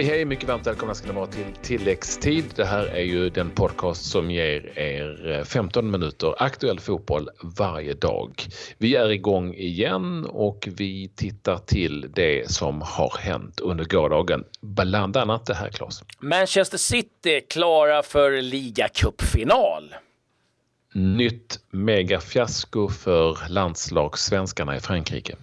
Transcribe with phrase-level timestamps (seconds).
[0.00, 2.44] Hej hej, mycket varmt välkomna ska ni vara till tilläggstid.
[2.56, 7.28] Det här är ju den podcast som ger er 15 eh, minuter aktuell fotboll
[7.58, 8.46] varje dag.
[8.78, 14.44] Vi är igång igen och vi tittar till det som har hänt under gårdagen.
[14.60, 16.02] Bland annat det här Claes.
[16.20, 19.94] Manchester City klara för ligacupfinal.
[20.94, 25.36] Nytt megafiasko för landslagssvenskarna i Frankrike.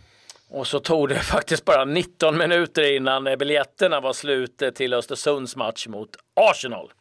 [0.49, 5.87] Och så tog det faktiskt bara 19 minuter innan biljetterna var slut till Östersunds match
[5.87, 6.91] mot Arsenal.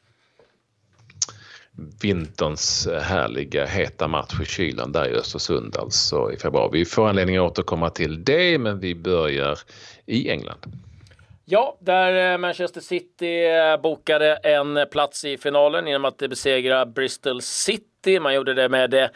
[2.03, 6.79] Vinterns härliga heta match i kylan där i Östersund alltså i februari.
[6.79, 9.59] Vi får anledning att återkomma till det men vi börjar
[10.07, 10.61] i England.
[11.45, 17.43] Ja, där eh, Manchester City eh, bokade en plats i finalen genom att besegra Bristol
[17.43, 18.21] City.
[18.21, 19.11] Man gjorde det med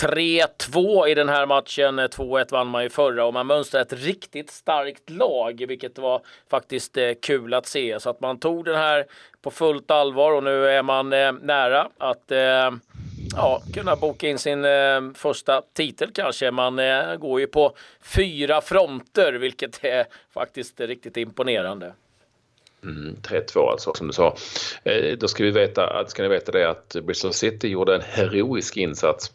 [0.00, 1.98] 3-2 i den här matchen.
[1.98, 6.20] Eh, 2-1 vann man ju förra och man mönstrade ett riktigt starkt lag, vilket var
[6.50, 8.00] faktiskt eh, kul att se.
[8.00, 9.06] Så att man tog den här
[9.42, 12.32] på fullt allvar och nu är man eh, nära att
[13.36, 14.64] ja, kunna boka in sin
[15.14, 16.50] första titel kanske.
[16.50, 16.80] Man
[17.18, 21.92] går ju på fyra fronter, vilket är faktiskt riktigt imponerande.
[22.82, 24.36] Mm, 3-2 alltså som du sa.
[25.18, 29.32] då ska vi veta, ska ni veta det att Bristol City gjorde en heroisk insats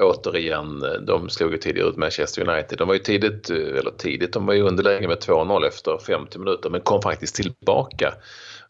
[0.00, 2.78] återigen, de slog ju tidigare ut Manchester United.
[2.78, 6.38] De var ju tidigt, eh, eller tidigt, de var ju underläge med 2-0 efter 50
[6.38, 8.14] minuter men kom faktiskt tillbaka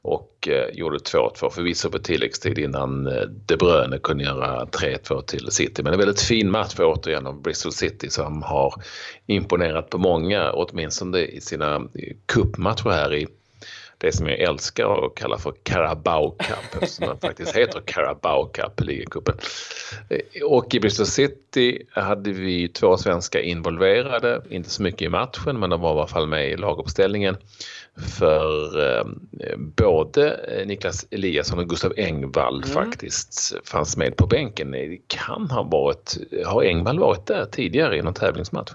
[0.03, 5.51] och eh, gjorde 2-2 förvisso på tilläggstid innan eh, De Bruyne kunde göra 3-2 till
[5.51, 5.83] City.
[5.83, 8.75] Men en väldigt fin match för återigen av Bristol City som har
[9.27, 11.89] imponerat på många, åtminstone i sina
[12.27, 13.27] cupmatcher här i
[14.01, 18.81] det som jag älskar att kalla för Carabao Cup eftersom den faktiskt heter Carabao Cup,
[18.81, 19.35] ligacupen.
[20.45, 25.71] Och i Bristol City hade vi två svenskar involverade, inte så mycket i matchen men
[25.71, 27.37] de var i alla fall med i laguppställningen.
[28.19, 29.05] För eh,
[29.57, 32.69] både Niklas Eliasson och Gustav Engvall mm.
[32.69, 34.71] faktiskt fanns med på bänken.
[34.71, 36.17] Det kan ha varit,
[36.47, 38.73] har Engvall varit där tidigare i någon tävlingsmatch?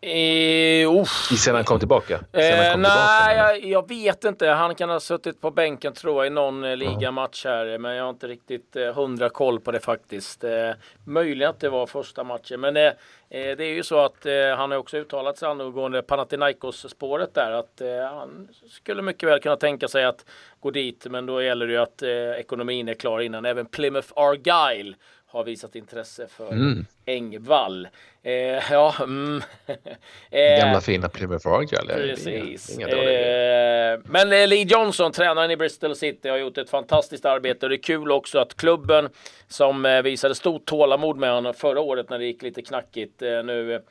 [0.00, 1.04] Eh,
[1.38, 2.14] Sen han kom tillbaka?
[2.14, 4.48] Eh, kom nej, tillbaka, jag, jag, vet inte.
[4.48, 7.78] Han kan ha suttit på bänken tror jag i någon eh, ligamatch här.
[7.78, 10.44] Men jag har inte riktigt eh, hundra koll på det faktiskt.
[10.44, 10.70] Eh,
[11.04, 12.60] möjligen att det var första matchen.
[12.60, 12.94] Men eh, eh
[13.28, 17.50] det är ju så att eh, han har också uttalat sig angående Panathinaikos-spåret där.
[17.50, 20.24] Att han skulle mycket väl kunna tänka sig att
[20.60, 21.06] gå dit.
[21.10, 22.02] Men då gäller det ju att
[22.38, 23.44] ekonomin är klar innan.
[23.44, 24.94] Även Plymouth Argyle
[25.26, 26.86] har visat intresse för mm.
[27.04, 27.88] Engvall.
[28.22, 28.32] Eh,
[28.72, 29.42] ja, mm.
[30.30, 31.86] eh, Gamla fina Plymouth Argyle.
[31.86, 32.78] Precis.
[32.78, 37.24] Inga, inga eh, men eh, Lee Johnson, tränaren i Bristol City, har gjort ett fantastiskt
[37.24, 39.08] arbete och det är kul också att klubben
[39.48, 43.44] som eh, visade stort tålamod med honom förra året när det gick lite knackigt eh,
[43.44, 43.82] nu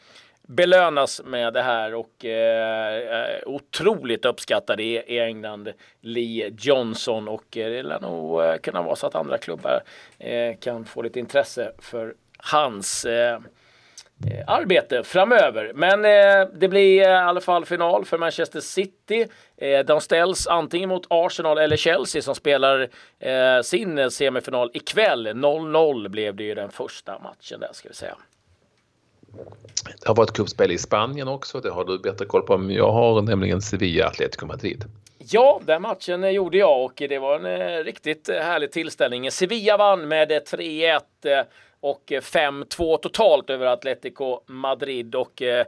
[0.48, 7.70] belönas med det här och eh, otroligt uppskattad i, i England, Lee Johnson och eh,
[7.70, 9.82] det lär nog eh, kunna vara så att andra klubbar
[10.20, 15.72] eh, kan få lite intresse för hans eh, eh arbete framöver.
[15.76, 16.02] Men
[16.60, 19.28] det blir i alla fall final för Manchester City.
[19.86, 22.90] de ställs antingen mot Arsenal eller Chelsea som spelar
[23.62, 25.28] sin semifinal ikväll.
[25.28, 28.16] 0-0 blev det ju den första matchen där ska vi säga.
[30.02, 31.60] Det har varit kuppspel i Spanien också.
[31.60, 32.72] Det har du bättre koll på.
[32.72, 34.86] Jag har nämligen Sevilla Atletico Madrid.
[35.18, 39.32] Ja, den matchen eh, gjorde jag och eh, det var en eh, riktigt härlig tillställning.
[39.32, 41.00] Sevilla vann med 3-1
[41.86, 45.66] och eh, 5-2 totalt över Atletico Madrid och eh,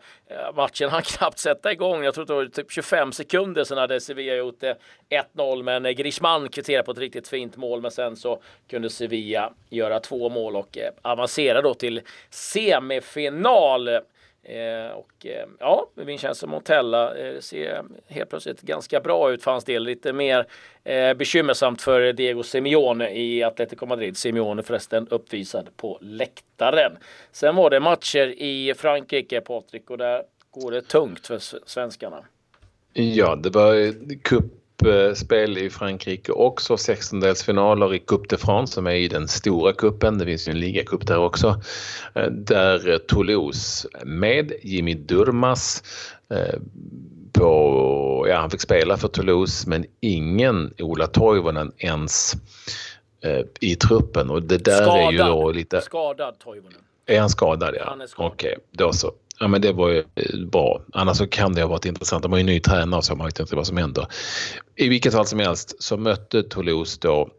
[0.55, 2.03] matchen hann knappt sätta igång.
[2.03, 4.73] Jag tror det var typ 25 sekunder sedan hade Sevilla gjort eh,
[5.07, 8.89] det 1-0 men eh, Griezmann kvitterade på ett riktigt fint mål men sen så kunde
[8.89, 13.89] Sevilla göra två mål och eh, avancera då till semifinal.
[14.43, 19.63] Eh, och eh, ja, Vincenzo Montella eh, ser helt plötsligt ganska bra ut för hans
[19.63, 19.83] del.
[19.83, 20.47] Lite mer
[20.83, 24.17] eh, bekymmersamt för Diego Simeone i Atletico Madrid.
[24.17, 26.91] Simeone förresten uppvisad på läktaren.
[27.31, 32.23] Sen var det matcher i Frankrike, Patrik, och där går det tungt för svenskarna.
[32.93, 33.91] Ja, det var eh,
[34.23, 34.45] cup
[34.83, 40.17] cupspel i Frankrike också, 16-delsfinaler i Coupe de France som är i den stora kuppen.
[40.17, 41.61] Det finns ju en ligacup där också.
[42.15, 45.83] Eh, där Toulouse med Jimmy Durmas
[46.29, 46.59] eh,
[47.33, 52.33] på, ja han fick spela för Toulouse men ingen Ola Toivonen ens
[53.23, 55.07] eh, i truppen och det där skadad.
[55.07, 55.81] är ju då lite...
[55.81, 56.81] Skadad Toivonen.
[57.05, 57.83] Är han skadad ja?
[57.85, 58.31] Han är skadad.
[58.31, 59.11] Okej, okay, då så.
[59.39, 60.81] Ja men det var ju eh, bra.
[60.93, 62.23] Annars så kan det ha varit intressant.
[62.23, 64.07] De har ju ny tränare så man vet inte vad som händer.
[64.75, 67.29] I vilket fall som helst så mötte Toulouse då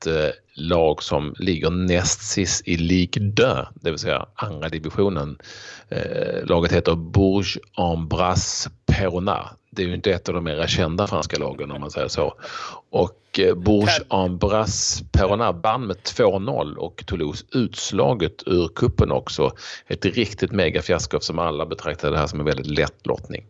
[0.00, 3.44] ett eh, lag som ligger näst sist i Ligue 2,
[3.74, 5.38] det vill säga andra divisionen.
[5.88, 9.48] Eh, laget heter Bourges Embrasse Perona.
[9.70, 12.34] Det är ju inte ett av de mer kända franska lagen om man säger så.
[12.90, 19.52] Och eh, Bourges Embrasse Perona vann med 2-0 och Toulouse utslaget ur kuppen också.
[19.86, 23.44] Ett riktigt megafiasko som alla betraktade det här som en väldigt lätt lottning.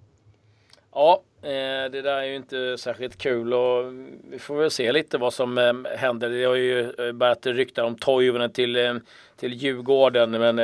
[0.95, 3.93] Ja, Eh, det där är ju inte särskilt kul och
[4.31, 6.29] vi får väl se lite vad som eh, händer.
[6.31, 9.01] Det har ju eh, börjat rykta om Toivonen till,
[9.37, 10.57] till Djurgården men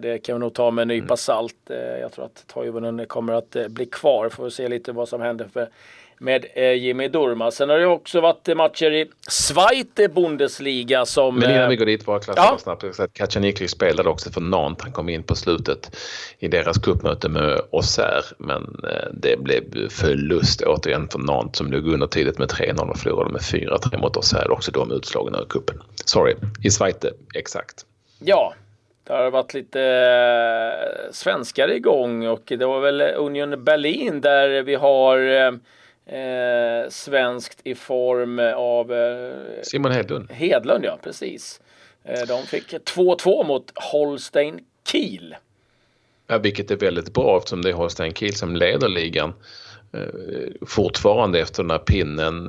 [0.00, 1.16] det kan vi nog ta med en nypa mm.
[1.16, 1.56] salt.
[2.00, 4.28] Jag tror att Toivonen kommer att bli kvar.
[4.28, 5.68] Får se lite vad som händer för
[6.18, 7.50] med eh, Jimmy Durma.
[7.50, 11.38] Sen har det också varit matcher i Zweite Bundesliga som...
[11.38, 12.58] Men innan eh, vi går dit, bara klassa ja.
[12.58, 13.12] snabbt.
[13.12, 14.82] Kacanikli spelade också för Nant.
[14.82, 15.96] Han kom in på slutet
[16.38, 18.22] i deras cupmöte med Auxerre.
[18.38, 22.98] Men eh, det blev förlust återigen för Nant som låg under tidigt med 3-0 och
[22.98, 24.48] förlorade med 4-3 mot Auxerre.
[24.48, 25.82] Också de utslagna ur kuppen.
[26.04, 26.34] Sorry,
[26.64, 27.86] i Zweite, exakt.
[28.18, 28.54] Ja,
[29.04, 34.74] det har varit lite eh, svenskar igång och det var väl Union Berlin där vi
[34.74, 35.18] har
[36.06, 40.30] eh, svenskt i form av eh, Simon Hedlund.
[40.30, 41.60] Hedlund, ja precis.
[42.04, 45.36] Eh, de fick 2-2 mot Holstein Kiel.
[46.26, 49.32] Ja, vilket är väldigt bra eftersom det är Holstein Kiel som leder ligan
[49.92, 52.48] eh, fortfarande efter den här pinnen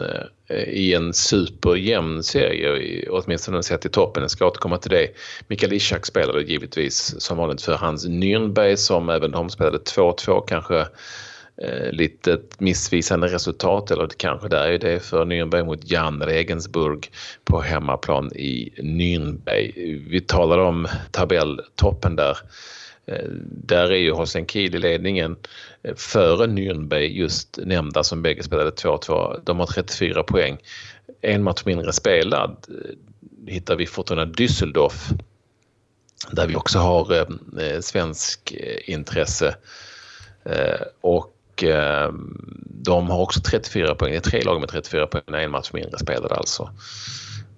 [0.50, 4.24] eh, i en superjämn serie, åtminstone sett i toppen.
[4.24, 5.08] Jag ska återkomma till det.
[5.48, 10.86] Mikael Ishak spelade givetvis som vanligt för hans Nürnberg som även de spelade 2-2 kanske
[11.62, 17.12] eh, lite missvisande resultat eller kanske det är det för Nürnberg mot Jan Regensburg
[17.44, 19.74] på hemmaplan i Nürnberg.
[20.10, 22.38] Vi talade om tabelltoppen där.
[23.08, 25.36] Eh, där är ju Holstein Kiel i ledningen
[25.84, 29.42] eh, före Nürnberg just nämnda som bägge spelade 2-2.
[29.44, 30.58] De har 34 poäng.
[31.22, 35.14] En match mindre spelad eh, hittar vi Fortuna Düsseldorf
[36.32, 37.28] där vi också har
[37.82, 38.56] svensk
[38.86, 39.56] intresse.
[41.02, 42.12] Och och eh,
[42.84, 44.12] de har också 34 poäng.
[44.12, 46.70] Det är tre lag med 34 poäng en match mindre spelade alltså.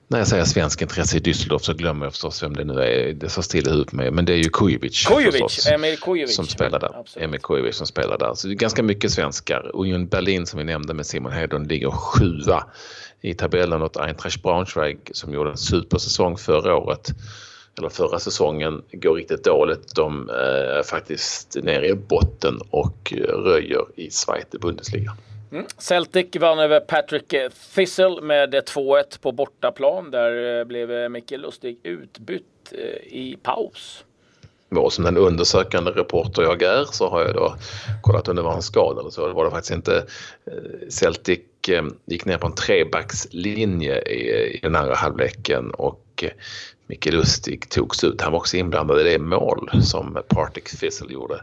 [0.09, 3.13] När jag säger svensk intresse i Düsseldorf så glömmer jag förstås vem det nu är.
[3.13, 4.13] Det står still i huvudet med.
[4.13, 5.05] Men det är ju Kujovic.
[5.05, 6.35] Kujovic, Emil Kujovic.
[6.35, 6.91] Som spelar där.
[7.15, 8.33] Emil Kujovic som spelar där.
[8.35, 9.71] Så det är ganska mycket svenskar.
[9.73, 12.63] Union Berlin som vi nämnde med Simon Hedlund ligger sjua
[13.21, 17.11] i tabellen åt Eintracht Braunschweig som gjorde en supersäsong förra året
[17.77, 19.95] eller förra säsongen går riktigt dåligt.
[19.95, 23.13] De är faktiskt nere i botten och
[23.45, 25.17] röjer i Zweite Bundesliga.
[25.51, 25.65] Mm.
[25.77, 27.33] Celtic vann över Patrick
[27.75, 30.11] Thistle med 2-1 på bortaplan.
[30.11, 34.03] Där blev Micke Lustig utbytt eh, i paus.
[34.69, 37.55] Och som den undersökande reporter jag är så har jag då
[38.01, 39.33] kollat det var en skada eller så.
[39.33, 39.97] Var det faktiskt inte.
[40.45, 41.39] Eh, Celtic
[41.69, 46.23] eh, gick ner på en trebackslinje i den andra halvleken och
[46.87, 48.21] Micke Lustig togs ut.
[48.21, 51.35] Han var också inblandad i det mål som Partick Thistle gjorde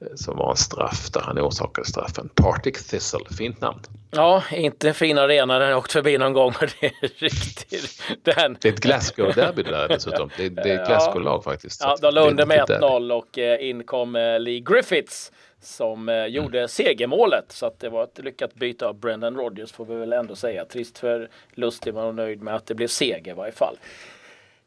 [0.00, 2.28] eh, som var en straff där han orsakade straffen.
[2.34, 3.80] Partick Thistle, fint namn.
[4.10, 5.58] Ja, inte en fin arena.
[5.58, 6.52] Den har åkt förbi någon gång.
[6.80, 8.56] Det är riktigt den.
[8.60, 10.30] Det är ett Glasgow-derby det där dessutom.
[10.36, 11.80] Det är, det är ett Glasgow-lag faktiskt.
[11.84, 16.32] Ja, de låg under med 1-0 och eh, in kom eh, Lee Griffiths som mm.
[16.32, 17.52] gjorde segermålet.
[17.52, 20.64] Så att det var ett lyckat byte av Brendan Rodgers får vi väl ändå säga.
[20.64, 23.76] Trist för Lustig var nöjd med att det blev seger i varje fall.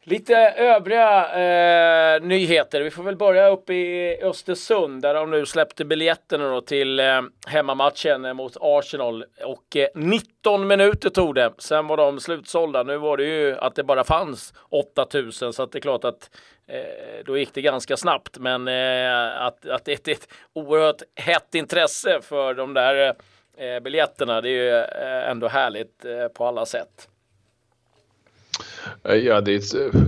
[0.08, 1.26] Lite övriga
[2.16, 2.82] eh, nyheter.
[2.82, 7.22] Vi får väl börja uppe i Östersund där de nu släppte biljetterna då till eh,
[7.48, 9.26] hemmamatchen mot Arsenal.
[9.46, 11.54] Och eh, 19 minuter tog det.
[11.58, 12.84] Sen var de slutsålda.
[12.84, 16.30] Nu var det ju att det bara fanns 8000 så att det är klart att
[16.68, 18.38] eh, då gick det ganska snabbt.
[18.38, 23.16] Men eh, att, att det är ett oerhört hett intresse för de där
[23.58, 27.10] eh, biljetterna det är ju eh, ändå härligt eh, på alla sätt.
[29.04, 30.02] Eh, ja, det är, eh,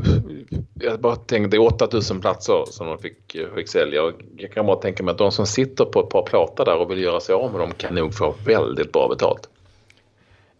[0.79, 4.03] jag bara tänkte, det är 8000 platser som de fick, eh, fick sälja.
[4.03, 6.77] Och jag kan bara tänka mig att de som sitter på ett par plåtar där
[6.77, 9.49] och vill göra sig av med dem kan nog få väldigt bra betalt.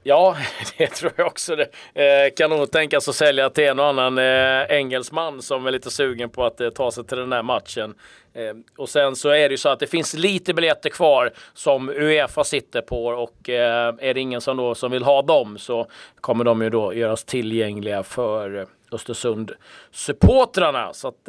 [0.08, 0.38] Ja,
[0.78, 1.56] det tror jag också.
[1.56, 5.72] Det eh, kan nog tänkas att sälja till en och annan eh, engelsman som är
[5.72, 7.96] lite sugen på att eh, ta sig till den här matchen.
[8.34, 11.90] Eh, och sen så är det ju så att det finns lite biljetter kvar som
[11.90, 15.88] Uefa sitter på och eh, är det ingen som då som vill ha dem så
[16.22, 19.52] kommer de ju då göras tillgängliga för eh, Östersund
[19.92, 20.94] supportrarna.
[20.94, 21.22] Så att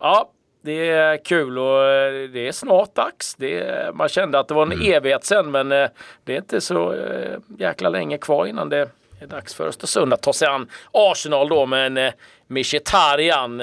[0.00, 0.30] ja,
[0.64, 3.34] det är kul och eh, det är snart dags.
[3.34, 4.92] Det, man kände att det var en mm.
[4.92, 5.88] evighet sen men eh,
[6.24, 8.88] det är inte så eh, jäkla länge kvar innan det
[9.20, 12.12] är dags för Östersund att ta sig an Arsenal då med en
[12.46, 13.62] Mkhitaryan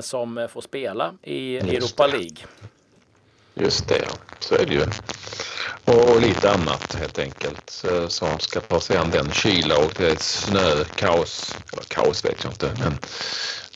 [0.00, 2.36] som får spela i Europa League.
[3.54, 4.04] Just det,
[4.38, 4.80] så är det ju.
[5.84, 10.16] Och lite annat helt enkelt som ska ta sig an den kyla och det är
[10.16, 11.56] snökaos.
[11.72, 12.98] Eller kaos vet jag inte, men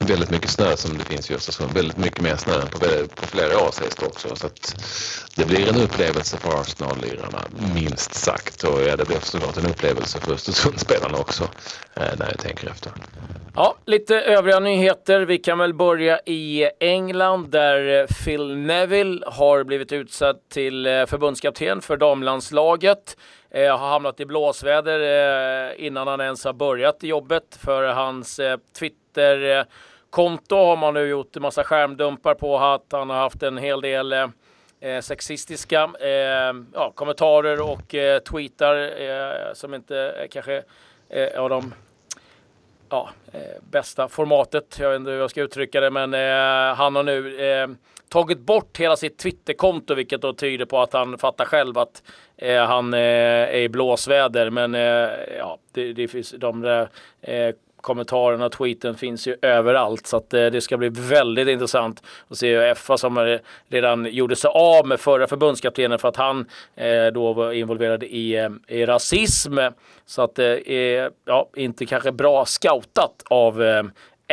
[0.08, 1.72] väldigt mycket snö som det finns i Östersund.
[1.72, 2.78] Väldigt mycket mer snö än på,
[3.14, 4.36] på flera år sägs det också.
[4.36, 4.74] Så att
[5.34, 7.44] det blir en upplevelse för Arsenal-lirarna,
[7.74, 8.64] minst sagt.
[8.64, 11.44] Och ja, det blir såklart en upplevelse för Östersundsspelarna också,
[11.94, 12.92] eh, när jag tänker efter.
[13.54, 15.20] Ja, lite övriga nyheter.
[15.20, 21.06] Vi kan väl börja i England där eh, Phil Neville har blivit utsedd till eh,
[21.06, 23.16] förbundskapten för damlandslaget.
[23.50, 25.00] Eh, har hamnat i blåsväder
[25.70, 31.36] eh, innan han ens har börjat jobbet för hans eh, Twitterkonto har man nu gjort
[31.36, 34.28] en massa skärmdumpar på att han har haft en hel del eh,
[34.80, 40.62] eh sexistiska eh, ja, kommentarer och eh, tweetar eh, som inte kanske
[41.08, 41.72] är av de
[42.92, 44.76] ja, eh, bästa formatet.
[44.80, 47.68] Jag vet inte hur jag ska uttrycka det, men eh, han har nu eh,
[48.08, 52.02] tagit bort hela sitt Twitterkonto, vilket då tyder på att han fattar själv att
[52.68, 54.50] han är i blåsväder.
[54.50, 54.74] Men
[55.38, 56.88] ja, det, det finns de där
[57.82, 62.38] kommentarerna och tweeten finns ju överallt så att eh, det ska bli väldigt intressant att
[62.38, 66.46] se hur FA som eh, redan gjorde sig av med förra förbundskaptenen för att han
[66.76, 69.58] eh, då var involverad i, i rasism.
[70.06, 73.62] Så att det är ja, inte kanske bra scoutat av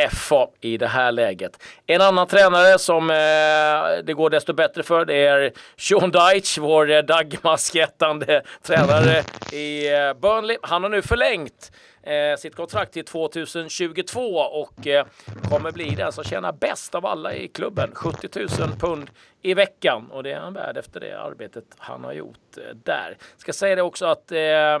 [0.08, 1.62] FA i det här läget.
[1.86, 6.90] En annan tränare som eh, det går desto bättre för det är Sean Deitch, vår
[6.90, 10.56] eh, dagmaskettande tränare i eh, Burnley.
[10.62, 15.06] Han har nu förlängt eh, sitt kontrakt till 2022 och eh,
[15.50, 17.90] kommer bli den som tjänar bäst av alla i klubben.
[17.94, 19.10] 70 000 pund
[19.42, 23.16] i veckan och det är han värd efter det arbetet han har gjort eh, där.
[23.36, 24.78] Ska säga det också att eh,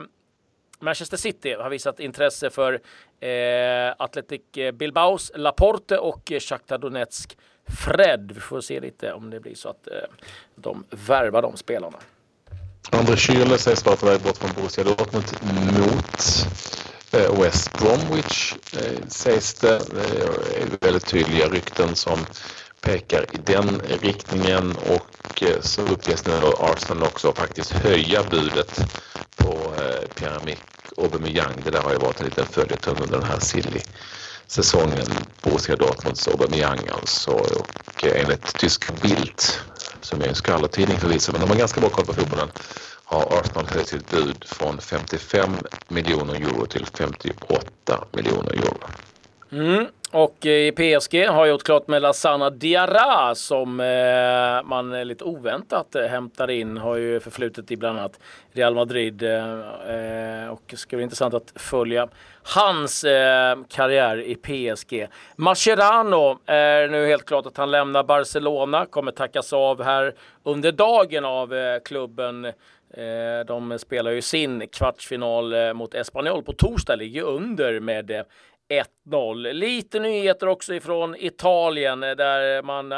[0.80, 2.80] Manchester City har visat intresse för
[3.20, 7.36] eh, Athletic eh, Bilbaos Laporte och Shakhtar Donetsk
[7.84, 8.32] Fred.
[8.34, 9.94] Vi får se lite om det blir så att eh,
[10.54, 11.98] de värvar de spelarna.
[12.92, 15.24] André Schürrle sägs vara på väg bort från Borussia Dortmund
[15.78, 16.20] mot
[17.12, 19.80] Eh, West Bromwich eh, sägs det.
[19.94, 22.18] Det är väldigt tydliga rykten som
[22.80, 28.80] pekar i den riktningen och eh, så uppges nu Arsenal också faktiskt höja budet
[29.36, 30.58] på eh, Pierre-Emerick
[30.96, 31.62] Aubameyang.
[31.64, 33.80] Det där har ju varit en liten följetong under den här silly
[34.46, 35.06] säsongen.
[35.42, 39.42] Borussia Dortmunds Aubameyang alltså och enligt tysk Bild
[40.00, 42.48] som är en skvallertidning förvisso men de har ganska bra koll på fotbollen
[43.10, 45.50] har Arsenal höjt sitt bud från 55
[45.88, 48.78] miljoner euro till 58 miljoner euro.
[49.52, 49.86] Mm.
[50.12, 55.94] Och eh, i PSG har gjort klart med Lasana Diarra som eh, man lite oväntat
[55.94, 56.76] eh, hämtar in.
[56.76, 58.20] Har ju förflutet i bland annat
[58.52, 59.22] Real Madrid.
[59.22, 59.60] Eh,
[59.94, 62.08] eh och det ska bli intressant att följa
[62.42, 65.08] hans eh, karriär i PSG.
[65.36, 68.86] Mascherano är nu helt klart att han lämnar Barcelona.
[68.86, 70.14] Kommer tackas av här
[70.44, 72.52] under dagen av klubben
[72.94, 78.22] Eh, de spelar ju sin kvartsfinal eh, mot Espanyol på torsdag, ligger under med eh,
[79.08, 79.52] 1-0.
[79.52, 82.94] Lite nyheter också ifrån Italien där man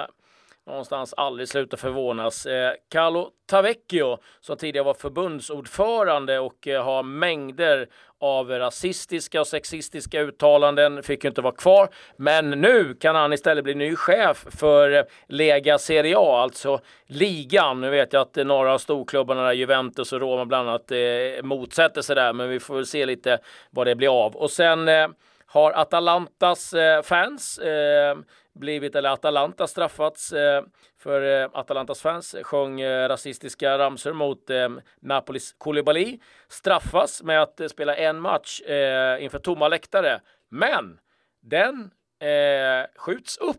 [0.67, 2.47] någonstans aldrig slutar förvånas.
[2.47, 7.89] Eh, Carlo Tavecchio, som tidigare var förbundsordförande och eh, har mängder
[8.21, 11.89] av rasistiska och sexistiska uttalanden fick ju inte vara kvar.
[12.17, 17.81] Men nu kan han istället bli ny chef för eh, Lega Serie A, alltså ligan.
[17.81, 22.17] Nu vet jag att några av storklubbarna, Juventus och Roma bland annat, eh, motsätter sig
[22.17, 23.39] det, men vi får väl se lite
[23.71, 24.37] vad det blir av.
[24.37, 25.09] Och sen eh,
[25.47, 28.17] har Atalantas eh, fans eh,
[28.55, 30.63] blivit, eller Atalanta straffats eh,
[30.99, 34.69] för eh, Atalantas fans sjöng eh, rasistiska ramsor mot eh,
[35.01, 36.19] Napolis Koulibaly.
[36.49, 40.21] Straffas med att eh, spela en match eh, inför tomma läktare.
[40.51, 41.01] Men
[41.43, 41.91] den
[42.21, 43.59] eh, skjuts upp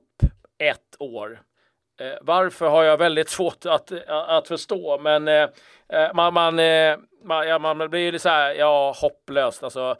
[0.59, 1.41] ett år.
[2.21, 5.23] varför har jag väldigt svårt att, att förstå, men
[6.13, 6.55] man, man,
[7.23, 9.63] man, ja, man blir ju så här, ja, hopplöst.
[9.63, 9.95] Alltså,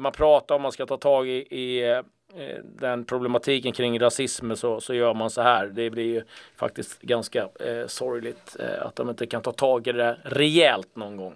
[0.00, 2.02] man pratar om man ska ta tag i, i
[2.36, 5.66] Eh, den problematiken kring rasism så, så gör man så här.
[5.66, 6.22] Det blir ju
[6.56, 11.16] faktiskt ganska eh, sorgligt eh, att de inte kan ta tag i det rejält någon
[11.16, 11.34] gång.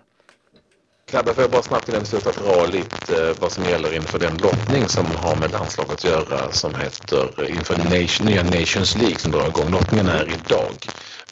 [1.10, 4.18] Klabbe, får jag bara snabbt innan vi slutar dra lite eh, vad som gäller inför
[4.18, 8.96] den lottning som har med landslaget att göra som heter eh, inför nation, nya Nations
[8.96, 9.70] League som drar igång.
[9.70, 10.76] Lottningen är idag.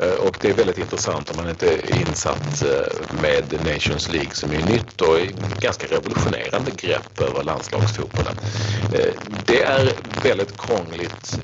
[0.00, 4.30] Eh, och det är väldigt intressant om man inte är insatt eh, med Nations League
[4.34, 5.18] som är nytt och
[5.60, 8.34] ganska revolutionerande grepp över landslagsfotbollen.
[8.92, 9.14] Eh,
[9.46, 11.38] det är väldigt krångligt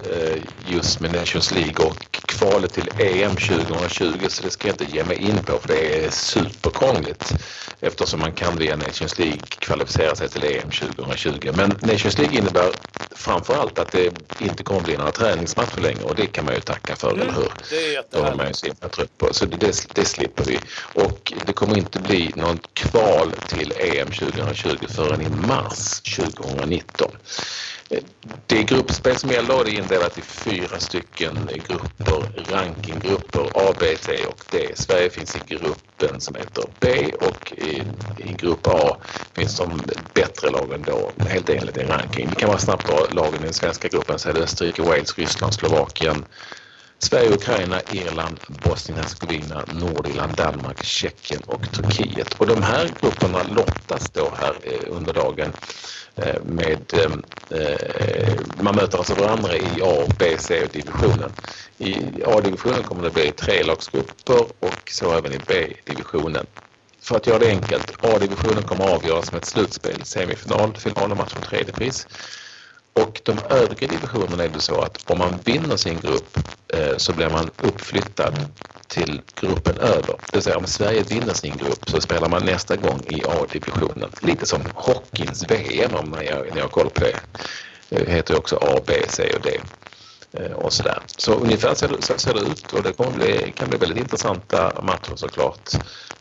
[0.67, 5.05] just med Nations League och kvalet till EM 2020 så det ska jag inte ge
[5.05, 7.35] mig in på för det är superkrångligt
[7.81, 11.51] eftersom man kan via Nations League kvalificera sig till EM 2020.
[11.57, 12.71] Men Nations League innebär
[13.23, 16.61] framför allt att det inte kommer bli några träningsmatcher längre och det kan man ju
[16.61, 17.53] tacka för, mm, eller hur?
[17.71, 19.35] Det är Då har man ju så himla trött på.
[19.35, 20.61] Så det, det slipper vi.
[20.95, 27.11] Och det kommer inte bli någon kval till EM 2020 förrän i mars 2019.
[28.47, 34.45] Det gruppspel som gäller är indelat i fyra stycken grupper, rankinggrupper A, B, C och
[34.51, 34.71] D.
[34.75, 37.83] Sverige finns i gruppen som heter B och i,
[38.19, 38.97] i grupp A
[39.35, 39.81] finns de
[40.15, 42.29] bättre lagen då helt enligt en ranking.
[42.29, 45.55] Vi kan vara snabbt lagen i den svenska gruppen så är det Österrike, Wales, Ryssland,
[45.55, 46.25] Slovakien,
[47.03, 52.35] Sverige, Ukraina, Irland, Bosnien-Hercegovina, Nordirland, Danmark, Tjeckien och Turkiet.
[52.35, 55.53] Och de här grupperna lottas då här eh, under dagen
[56.17, 61.33] eh, med, eh, eh, man möter alltså varandra i A, B, C och divisionen.
[61.79, 61.95] I
[62.27, 66.47] A-divisionen kommer det bli tre lagsgrupper och så även i B-divisionen.
[67.01, 71.17] För att göra det enkelt, A-divisionen kommer att avgöras med ett slutspel, semifinal, final och
[71.17, 72.07] match om tredje pris.
[72.93, 77.13] Och de övriga divisionerna är det så att om man vinner sin grupp eh, så
[77.13, 78.35] blir man uppflyttad
[78.89, 80.03] till gruppen över.
[80.07, 84.11] Det vill säga om Sverige vinner sin grupp så spelar man nästa gång i A-divisionen.
[84.21, 87.17] Lite som hockeyns VM om ni har, ni har koll på det.
[87.89, 89.51] Det heter också A, B, C och D.
[90.39, 90.99] Eh, och sådär.
[91.17, 94.83] Så ungefär ser det, ser det ut och det kommer bli, kan bli väldigt intressanta
[94.83, 95.75] matcher såklart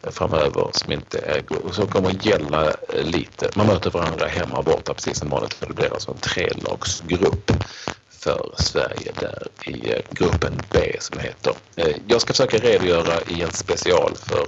[0.03, 3.49] eh, framöver som inte är så kommer gälla eh, lite.
[3.55, 7.51] Man möter varandra hemma och borta precis som vanligt för det blir alltså en trelagsgrupp
[8.23, 11.53] för Sverige där i eh, gruppen B som heter.
[11.75, 14.47] Eh, jag ska försöka redogöra i en special för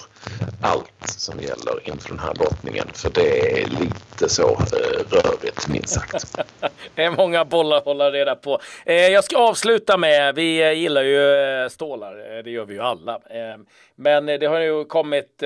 [0.61, 5.93] allt som gäller inför den här lottningen för det är lite så eh, rörigt minst
[5.93, 6.35] sagt.
[6.95, 8.59] Det är många bollar att hålla reda på.
[8.85, 13.19] Jag ska avsluta med, vi gillar ju stålar, det gör vi ju alla.
[13.95, 15.43] Men det har ju kommit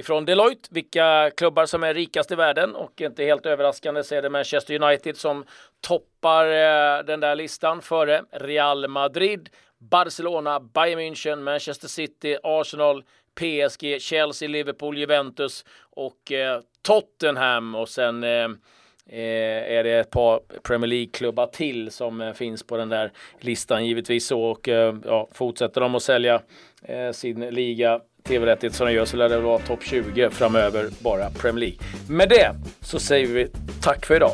[0.00, 4.22] ifrån Deloitte vilka klubbar som är rikast i världen och inte helt överraskande så är
[4.22, 5.44] det Manchester United som
[5.80, 13.04] toppar eh, den där listan före Real Madrid, Barcelona, Bayern München, Manchester City, Arsenal,
[13.34, 17.74] PSG, Chelsea, Liverpool, Juventus och eh, Tottenham.
[17.74, 18.48] Och sen eh,
[19.06, 23.86] eh är det ett par Premier League-klubbar till som eh, finns på den där listan
[23.86, 24.26] givetvis.
[24.26, 26.42] Så och eh, ja, fortsätter de att sälja
[26.82, 31.30] eh, sin liga TV-rättigheterna som de gör så lär det vara topp 20 framöver, bara
[31.30, 31.78] Premier League.
[32.08, 33.48] Med det så säger vi
[33.82, 34.32] tack för idag.